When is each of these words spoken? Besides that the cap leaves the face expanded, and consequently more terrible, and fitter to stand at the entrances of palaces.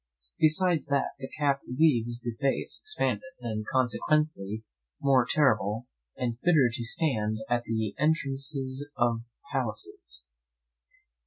Besides 0.39 0.87
that 0.87 1.11
the 1.19 1.29
cap 1.37 1.59
leaves 1.67 2.21
the 2.21 2.35
face 2.41 2.79
expanded, 2.81 3.33
and 3.39 3.67
consequently 3.71 4.63
more 4.99 5.27
terrible, 5.29 5.85
and 6.17 6.39
fitter 6.39 6.71
to 6.73 6.83
stand 6.83 7.37
at 7.47 7.65
the 7.65 7.93
entrances 7.99 8.89
of 8.97 9.19
palaces. 9.51 10.25